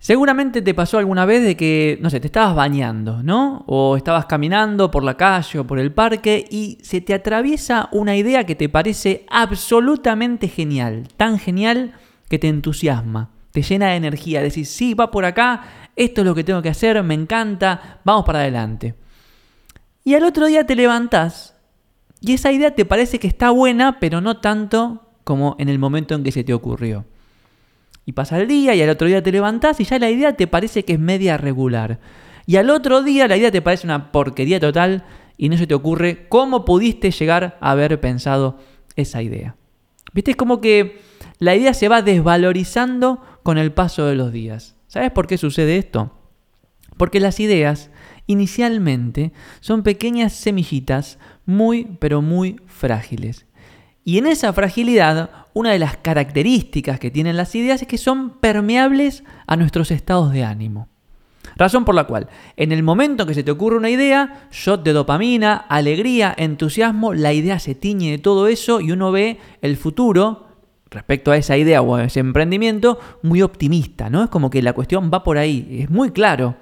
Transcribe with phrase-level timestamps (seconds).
[0.00, 3.64] Seguramente te pasó alguna vez de que, no sé, te estabas bañando, ¿no?
[3.66, 8.16] O estabas caminando por la calle o por el parque y se te atraviesa una
[8.16, 11.92] idea que te parece absolutamente genial, tan genial
[12.30, 15.64] que te entusiasma, te llena de energía, decís, sí, va por acá,
[15.96, 18.94] esto es lo que tengo que hacer, me encanta, vamos para adelante.
[20.02, 21.54] Y al otro día te levantás
[22.22, 26.14] y esa idea te parece que está buena, pero no tanto como en el momento
[26.14, 27.04] en que se te ocurrió.
[28.10, 30.48] Y pasa el día y al otro día te levantás y ya la idea te
[30.48, 32.00] parece que es media regular.
[32.44, 35.04] Y al otro día la idea te parece una porquería total
[35.36, 38.58] y no se te ocurre cómo pudiste llegar a haber pensado
[38.96, 39.54] esa idea.
[40.12, 40.32] ¿Viste?
[40.32, 41.02] Es como que
[41.38, 44.74] la idea se va desvalorizando con el paso de los días.
[44.88, 46.12] ¿Sabes por qué sucede esto?
[46.96, 47.92] Porque las ideas
[48.26, 53.46] inicialmente son pequeñas semillitas muy pero muy frágiles.
[54.02, 58.38] Y en esa fragilidad una de las características que tienen las ideas es que son
[58.38, 60.88] permeables a nuestros estados de ánimo.
[61.56, 64.92] Razón por la cual, en el momento que se te ocurre una idea, shot de
[64.92, 70.46] dopamina, alegría, entusiasmo, la idea se tiñe de todo eso y uno ve el futuro
[70.90, 74.24] respecto a esa idea o a ese emprendimiento muy optimista, ¿no?
[74.24, 76.56] Es como que la cuestión va por ahí, es muy claro.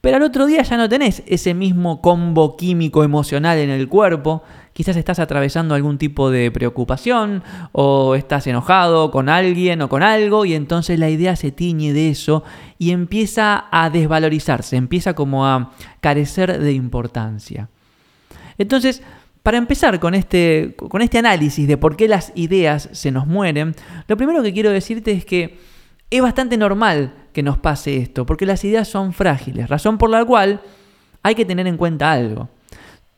[0.00, 4.42] Pero al otro día ya no tenés ese mismo combo químico emocional en el cuerpo,
[4.72, 10.44] quizás estás atravesando algún tipo de preocupación o estás enojado con alguien o con algo
[10.44, 12.44] y entonces la idea se tiñe de eso
[12.78, 17.68] y empieza a desvalorizarse, empieza como a carecer de importancia.
[18.58, 19.02] Entonces,
[19.42, 23.74] para empezar con este, con este análisis de por qué las ideas se nos mueren,
[24.06, 25.58] lo primero que quiero decirte es que
[26.10, 30.24] es bastante normal que nos pase esto, porque las ideas son frágiles, razón por la
[30.24, 30.60] cual
[31.22, 32.48] hay que tener en cuenta algo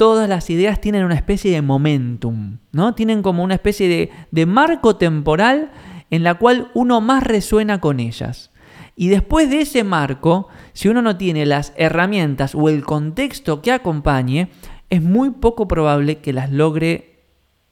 [0.03, 2.93] todas las ideas tienen una especie de momentum, ¿no?
[2.97, 5.71] Tienen como una especie de, de marco temporal
[6.11, 8.51] en la cual uno más resuena con ellas.
[8.97, 13.71] Y después de ese marco, si uno no tiene las herramientas o el contexto que
[13.71, 14.51] acompañe,
[14.91, 17.21] es muy poco probable que las logre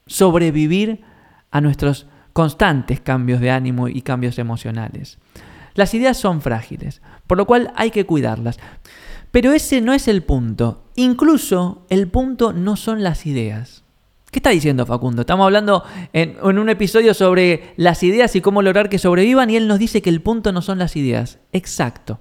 [0.07, 1.03] sobrevivir
[1.51, 5.19] a nuestros constantes cambios de ánimo y cambios emocionales.
[5.73, 8.57] Las ideas son frágiles, por lo cual hay que cuidarlas.
[9.31, 10.83] Pero ese no es el punto.
[10.95, 13.83] Incluso el punto no son las ideas.
[14.29, 15.21] ¿Qué está diciendo Facundo?
[15.21, 15.83] Estamos hablando
[16.13, 20.01] en, un episodio sobre las ideas y cómo lograr que sobrevivan y él nos dice
[20.01, 21.39] que el punto no son las ideas.
[21.51, 22.19] Exacto.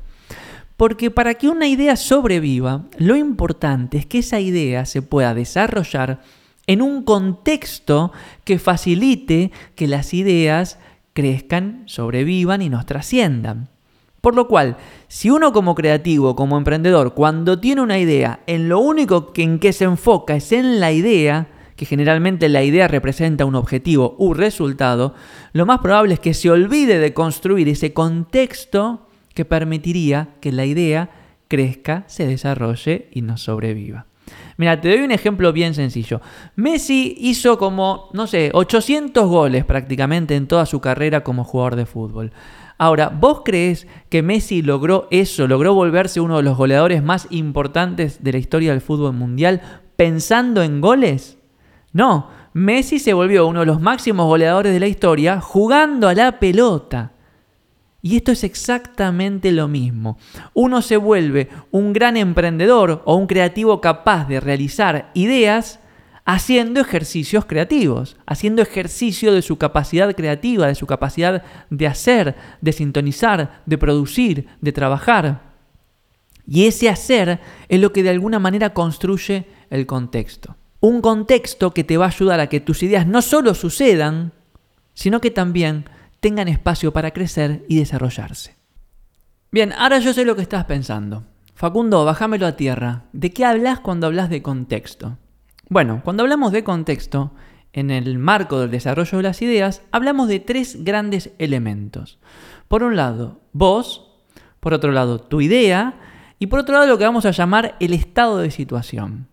[0.77, 6.21] Porque para que una idea sobreviva, lo importante es que esa idea se pueda desarrollar
[6.67, 8.13] en un contexto
[8.45, 10.79] que facilite que las ideas
[11.13, 13.69] crezcan, sobrevivan y nos trasciendan.
[14.21, 14.77] Por lo cual,
[15.09, 19.59] si uno como creativo, como emprendedor, cuando tiene una idea, en lo único que en
[19.59, 24.35] que se enfoca es en la idea, que generalmente la idea representa un objetivo u
[24.35, 25.15] resultado,
[25.55, 30.67] lo más probable es que se olvide de construir ese contexto que permitiría que la
[30.67, 31.09] idea
[31.49, 34.07] crezca, se desarrolle y nos sobreviva.
[34.59, 36.21] Mira, te doy un ejemplo bien sencillo.
[36.55, 41.87] Messi hizo como, no sé, 800 goles prácticamente en toda su carrera como jugador de
[41.87, 42.33] fútbol.
[42.83, 48.25] Ahora, ¿vos crees que Messi logró eso, logró volverse uno de los goleadores más importantes
[48.25, 49.61] de la historia del fútbol mundial
[49.97, 51.37] pensando en goles?
[51.93, 56.39] No, Messi se volvió uno de los máximos goleadores de la historia jugando a la
[56.39, 57.13] pelota.
[58.01, 60.17] Y esto es exactamente lo mismo.
[60.55, 65.80] Uno se vuelve un gran emprendedor o un creativo capaz de realizar ideas
[66.33, 72.73] haciendo ejercicios creativos, haciendo ejercicio de su capacidad creativa, de su capacidad de hacer, de
[72.73, 75.43] sintonizar, de producir, de trabajar.
[76.47, 80.57] Y ese hacer es lo que de alguna manera construye el contexto.
[80.79, 84.33] Un contexto que te va a ayudar a que tus ideas no solo sucedan,
[84.95, 88.55] sino que también tengan espacio para crecer y desarrollarse.
[89.51, 91.25] Bien, ahora yo sé lo que estás pensando.
[91.55, 93.07] Facundo, bájamelo a tierra.
[93.13, 95.19] ¿De qué hablas cuando hablas de contexto?
[95.71, 97.31] Bueno, cuando hablamos de contexto,
[97.73, 102.19] en el marco del desarrollo de las ideas, hablamos de tres grandes elementos.
[102.67, 104.11] Por un lado, vos,
[104.59, 105.95] por otro lado, tu idea,
[106.41, 109.29] y por otro lado, lo que vamos a llamar el estado de situación.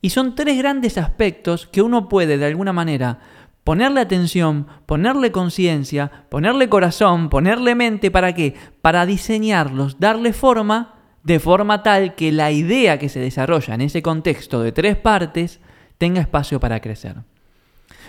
[0.00, 3.18] Y son tres grandes aspectos que uno puede, de alguna manera,
[3.62, 8.54] ponerle atención, ponerle conciencia, ponerle corazón, ponerle mente, ¿para qué?
[8.80, 14.02] Para diseñarlos, darle forma de forma tal que la idea que se desarrolla en ese
[14.02, 15.60] contexto de tres partes
[15.98, 17.16] tenga espacio para crecer.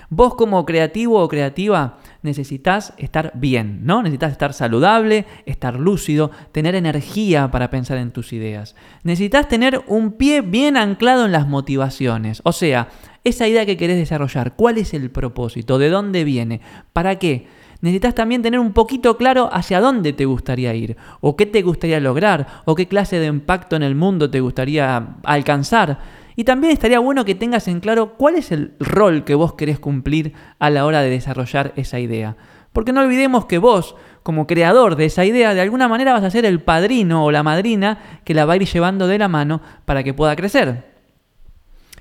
[0.10, 4.04] Vos como creativo o creativa necesitas estar bien, ¿no?
[4.04, 8.76] Necesitas estar saludable, estar lúcido, tener energía para pensar en tus ideas.
[9.04, 12.90] Necesitas tener un pie bien anclado en las motivaciones, o sea,
[13.24, 15.78] esa idea que querés desarrollar, ¿cuál es el propósito?
[15.78, 16.60] ¿De dónde viene?
[16.92, 17.48] ¿Para qué?
[17.84, 22.00] Necesitas también tener un poquito claro hacia dónde te gustaría ir, o qué te gustaría
[22.00, 26.00] lograr, o qué clase de impacto en el mundo te gustaría alcanzar.
[26.38, 29.80] Y también estaría bueno que tengas en claro cuál es el rol que vos querés
[29.80, 32.38] cumplir a la hora de desarrollar esa idea.
[32.72, 36.32] Porque no olvidemos que vos, como creador de esa idea, de alguna manera vas a
[36.32, 39.62] ser el padrino o la madrina que la va a ir llevando de la mano
[39.84, 40.86] para que pueda crecer.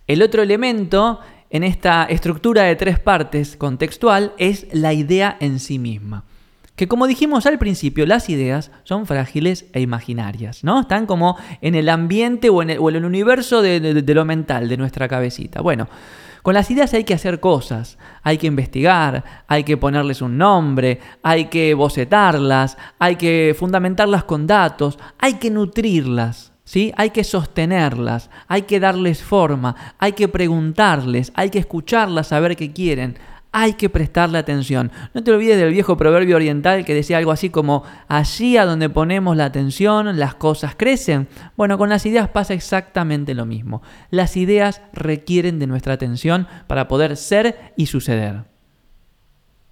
[0.06, 1.18] El otro elemento
[1.52, 6.24] en esta estructura de tres partes contextual es la idea en sí misma.
[6.76, 10.80] Que como dijimos al principio, las ideas son frágiles e imaginarias, ¿no?
[10.80, 15.08] Están como en el ambiente o en el, universo de, de lo mental, de nuestra
[15.08, 15.60] cabecita.
[15.60, 15.88] Bueno,
[16.40, 21.00] con las ideas hay que hacer cosas, hay que investigar, hay que ponerles un nombre,
[21.22, 26.51] hay que bocetarlas, hay que fundamentarlas con datos, hay que nutrirlas.
[26.72, 26.90] ¿Sí?
[26.96, 32.72] Hay que sostenerlas, hay que darles forma, hay que preguntarles, hay que escucharlas, saber qué
[32.72, 33.18] quieren,
[33.52, 34.90] hay que prestarle atención.
[35.12, 38.88] No te olvides del viejo proverbio oriental que decía algo así como, allí a donde
[38.88, 41.28] ponemos la atención, las cosas crecen.
[41.58, 43.82] Bueno, con las ideas pasa exactamente lo mismo.
[44.08, 48.51] Las ideas requieren de nuestra atención para poder ser y suceder.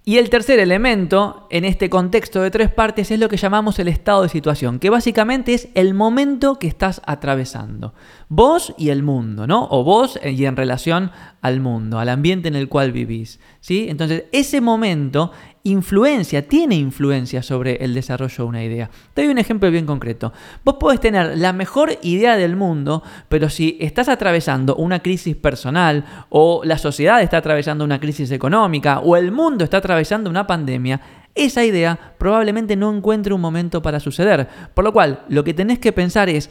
[0.03, 3.87] Y el tercer elemento en este contexto de tres partes es lo que llamamos el
[3.87, 7.93] estado de situación, que básicamente es el momento que estás atravesando.
[8.27, 9.67] Vos y el mundo, ¿no?
[9.69, 11.11] O vos y en relación
[11.41, 13.39] al mundo, al ambiente en el cual vivís.
[13.59, 13.87] ¿sí?
[13.89, 15.31] Entonces, ese momento
[15.63, 18.89] influencia, tiene influencia sobre el desarrollo de una idea.
[19.13, 20.33] Te doy un ejemplo bien concreto.
[20.63, 26.05] Vos podés tener la mejor idea del mundo, pero si estás atravesando una crisis personal
[26.29, 31.01] o la sociedad está atravesando una crisis económica o el mundo está atravesando una pandemia,
[31.35, 34.47] esa idea probablemente no encuentre un momento para suceder.
[34.73, 36.49] Por lo cual, lo que tenés que pensar es,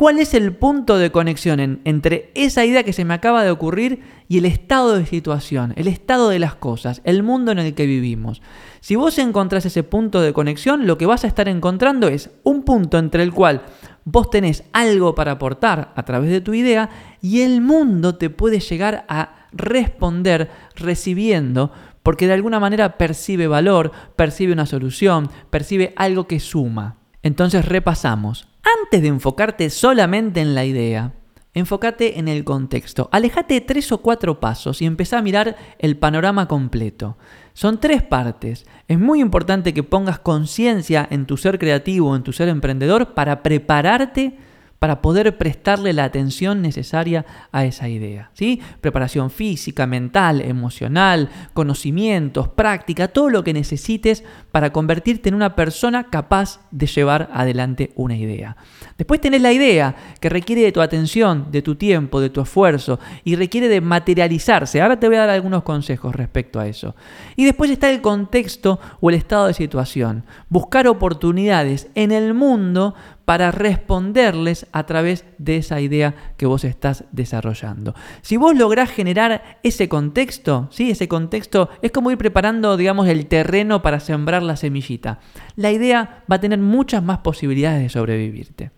[0.00, 4.00] ¿Cuál es el punto de conexión entre esa idea que se me acaba de ocurrir
[4.28, 7.84] y el estado de situación, el estado de las cosas, el mundo en el que
[7.84, 8.40] vivimos?
[8.80, 12.62] Si vos encontrás ese punto de conexión, lo que vas a estar encontrando es un
[12.62, 13.60] punto entre el cual
[14.06, 16.88] vos tenés algo para aportar a través de tu idea
[17.20, 23.92] y el mundo te puede llegar a responder recibiendo porque de alguna manera percibe valor,
[24.16, 26.96] percibe una solución, percibe algo que suma.
[27.22, 28.49] Entonces repasamos.
[28.62, 31.14] Antes de enfocarte solamente en la idea,
[31.54, 33.08] enfócate en el contexto.
[33.12, 37.16] Alejate tres o cuatro pasos y empezá a mirar el panorama completo.
[37.54, 38.66] Son tres partes.
[38.86, 43.42] Es muy importante que pongas conciencia en tu ser creativo, en tu ser emprendedor, para
[43.42, 44.36] prepararte
[44.80, 48.30] para poder prestarle la atención necesaria a esa idea.
[48.32, 48.62] ¿sí?
[48.80, 56.04] Preparación física, mental, emocional, conocimientos, práctica, todo lo que necesites para convertirte en una persona
[56.04, 58.56] capaz de llevar adelante una idea.
[58.96, 62.98] Después tenés la idea que requiere de tu atención, de tu tiempo, de tu esfuerzo
[63.22, 64.80] y requiere de materializarse.
[64.80, 66.94] Ahora te voy a dar algunos consejos respecto a eso.
[67.36, 70.24] Y después está el contexto o el estado de situación.
[70.48, 72.94] Buscar oportunidades en el mundo
[73.30, 77.94] para responderles a través de esa idea que vos estás desarrollando.
[78.22, 80.90] Si vos lográs generar ese contexto, ¿sí?
[80.90, 85.20] ese contexto es como ir preparando, digamos, el terreno para sembrar la semillita.
[85.54, 88.72] La idea va a tener muchas más posibilidades de sobrevivirte.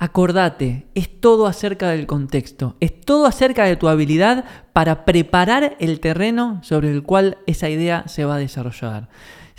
[0.00, 5.98] Acordate, es todo acerca del contexto, es todo acerca de tu habilidad para preparar el
[5.98, 9.08] terreno sobre el cual esa idea se va a desarrollar.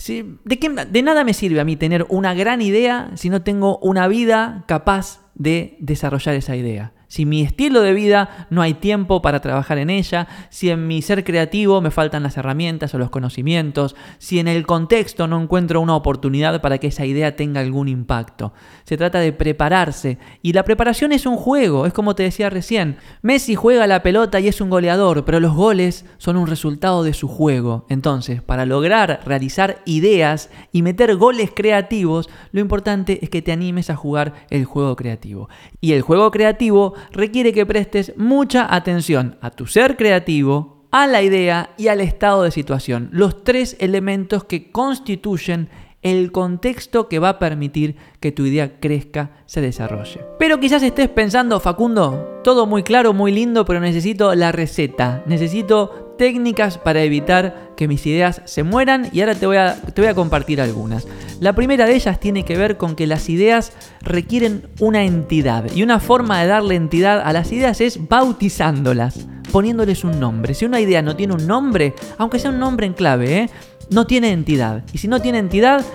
[0.08, 4.08] ¿De, de nada me sirve a mí tener una gran idea si no tengo una
[4.08, 6.94] vida capaz de desarrollar esa idea.
[7.10, 11.02] Si mi estilo de vida no hay tiempo para trabajar en ella, si en mi
[11.02, 15.82] ser creativo me faltan las herramientas o los conocimientos, si en el contexto no encuentro
[15.82, 18.54] una oportunidad para que esa idea tenga algún impacto.
[18.84, 22.98] Se trata de prepararse y la preparación es un juego, es como te decía recién.
[23.24, 27.14] Messi juega la pelota y es un goleador, pero los goles son un resultado de
[27.14, 27.88] su juego.
[27.90, 33.90] Entonces, para lograr realizar ideas y meter goles creativos, lo importante es que te animes
[33.90, 35.50] a jugar el juego creativo.
[35.82, 41.22] Y el juego creativo requiere que prestes mucha atención a tu ser creativo, a la
[41.22, 45.70] idea y al estado de situación, los tres elementos que constituyen
[46.02, 50.22] el contexto que va a permitir que tu idea crezca, se desarrolle.
[50.40, 56.09] Pero quizás estés pensando, Facundo, todo muy claro, muy lindo, pero necesito la receta, necesito
[56.20, 60.10] técnicas para evitar que mis ideas se mueran y ahora te voy a, te voy
[60.10, 61.08] a compartir algunas.
[61.40, 63.72] La primera de ellas tiene que ver con que las ideas
[64.02, 70.04] requieren una entidad y una forma de darle entidad a las ideas es bautizándolas, poniéndoles
[70.04, 70.54] un nombre.
[70.54, 73.50] Si una idea no tiene un nombre, aunque sea un nombre en clave, ¿eh?
[73.90, 74.84] no tiene entidad.
[74.92, 75.86] Y si no tiene entidad,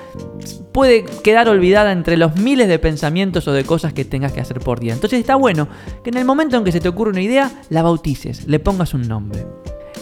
[0.73, 4.59] puede quedar olvidada entre los miles de pensamientos o de cosas que tengas que hacer
[4.61, 4.95] por día.
[4.95, 5.69] Entonces está bueno
[6.03, 8.95] que en el momento en que se te ocurre una idea, la bautices, le pongas
[8.95, 9.45] un nombre.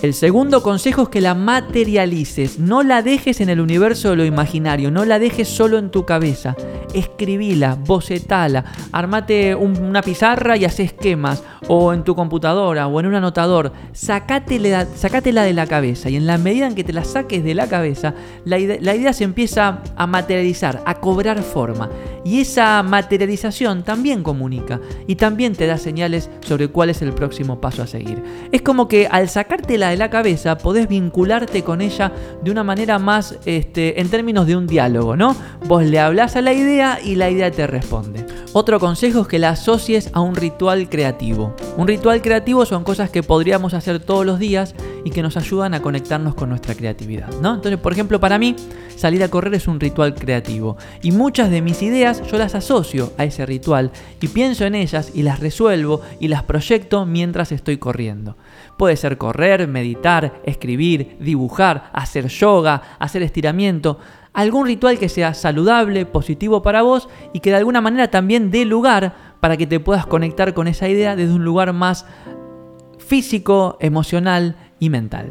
[0.01, 4.25] El segundo consejo es que la materialices, no la dejes en el universo de lo
[4.25, 6.57] imaginario, no la dejes solo en tu cabeza.
[6.93, 11.43] Escribila, bocetala, armate una pizarra y haz esquemas,
[11.75, 13.73] o en tu computadora, o en un anotador.
[13.93, 17.55] Sacátela, sacátela de la cabeza, y en la medida en que te la saques de
[17.55, 18.13] la cabeza,
[18.45, 21.89] la la idea se empieza a materializar, a cobrar forma.
[22.27, 27.59] Y esa materialización también comunica y también te da señales sobre cuál es el próximo
[27.59, 28.23] paso a seguir.
[28.53, 32.13] Es como que al sacártela de la cabeza podés vincularte con ella
[32.43, 35.35] de una manera más este, en términos de un diálogo, ¿no?
[35.67, 38.22] Vos le hablas a la idea y la idea te responde.
[38.55, 41.57] Otro consejo es que la asocies a un ritual creativo.
[41.79, 44.75] Un ritual creativo son cosas que podríamos hacer todos los días
[45.07, 47.55] y que nos ayudan a conectarnos con nuestra creatividad, ¿no?
[47.55, 48.55] Entonces, por ejemplo, para mí,
[48.95, 53.15] salir a correr es un ritual creativo y muchas de mis ideas yo las asocio
[53.17, 53.91] a ese ritual
[54.21, 58.37] y pienso en ellas y las resuelvo y las proyecto mientras estoy corriendo.
[58.83, 64.01] Puede ser correr, meditar, escribir, dibujar, hacer yoga, hacer estiramiento,
[64.33, 68.65] algún ritual que sea saludable, positivo para vos y que de alguna manera también dé
[68.65, 72.07] lugar para que te puedas conectar con esa idea desde un lugar más
[72.99, 75.31] físico, emocional y mental.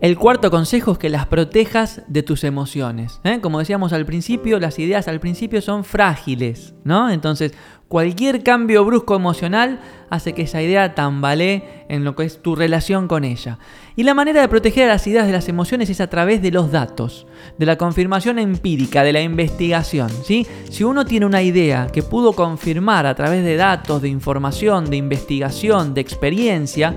[0.00, 3.20] El cuarto consejo es que las protejas de tus emociones.
[3.24, 3.40] ¿eh?
[3.40, 7.10] Como decíamos al principio, las ideas al principio son frágiles, ¿no?
[7.10, 7.52] Entonces,
[7.88, 13.08] cualquier cambio brusco emocional hace que esa idea tambalee en lo que es tu relación
[13.08, 13.58] con ella.
[13.96, 16.52] Y la manera de proteger a las ideas de las emociones es a través de
[16.52, 17.26] los datos,
[17.58, 20.10] de la confirmación empírica, de la investigación.
[20.22, 20.46] ¿sí?
[20.70, 24.96] Si uno tiene una idea que pudo confirmar a través de datos, de información, de
[24.96, 26.94] investigación, de experiencia,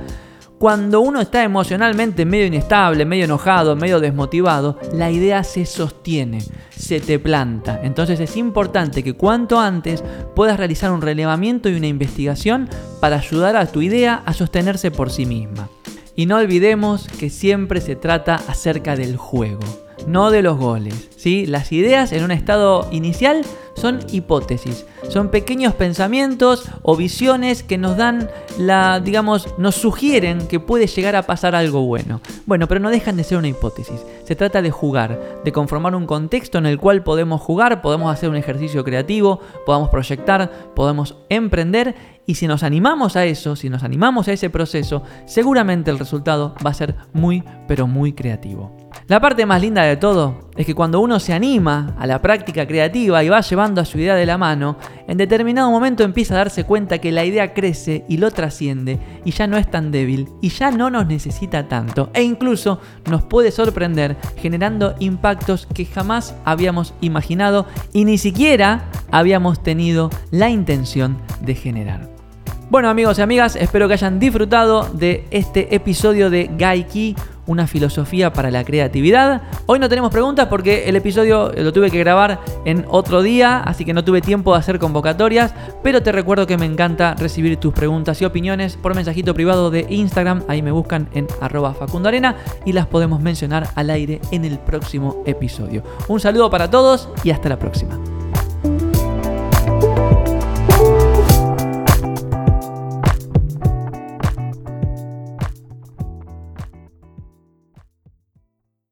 [0.62, 6.38] cuando uno está emocionalmente medio inestable, medio enojado, medio desmotivado, la idea se sostiene,
[6.70, 7.80] se te planta.
[7.82, 10.04] Entonces es importante que cuanto antes
[10.36, 15.10] puedas realizar un relevamiento y una investigación para ayudar a tu idea a sostenerse por
[15.10, 15.68] sí misma.
[16.16, 19.64] Y no olvidemos que siempre se trata acerca del juego
[20.08, 21.10] no de los goles.
[21.16, 21.46] ¿sí?
[21.46, 27.98] Las ideas en un estado inicial son hipótesis, son pequeños pensamientos o visiones que nos
[27.98, 32.22] dan la, digamos, nos sugieren que puede llegar a pasar algo bueno.
[32.46, 34.06] Bueno, pero no dejan de ser una hipótesis.
[34.26, 38.30] Se trata de jugar, de conformar un contexto en el cual podemos jugar, podemos hacer
[38.30, 43.84] un ejercicio creativo, podamos proyectar, podemos emprender y si nos animamos a eso, si nos
[43.84, 48.91] animamos a ese proceso, seguramente el resultado va a ser muy, pero muy creativo.
[49.08, 52.68] La parte más linda de todo es que cuando uno se anima a la práctica
[52.68, 54.78] creativa y va llevando a su idea de la mano,
[55.08, 59.32] en determinado momento empieza a darse cuenta que la idea crece y lo trasciende y
[59.32, 62.80] ya no es tan débil y ya no nos necesita tanto e incluso
[63.10, 70.50] nos puede sorprender generando impactos que jamás habíamos imaginado y ni siquiera habíamos tenido la
[70.50, 72.11] intención de generar.
[72.72, 78.32] Bueno amigos y amigas, espero que hayan disfrutado de este episodio de Gaiki una filosofía
[78.32, 79.42] para la creatividad.
[79.66, 83.84] Hoy no tenemos preguntas porque el episodio lo tuve que grabar en otro día, así
[83.84, 87.74] que no tuve tiempo de hacer convocatorias, pero te recuerdo que me encanta recibir tus
[87.74, 92.72] preguntas y opiniones por mensajito privado de Instagram, ahí me buscan en arroba facundoarena y
[92.72, 95.84] las podemos mencionar al aire en el próximo episodio.
[96.08, 98.00] Un saludo para todos y hasta la próxima.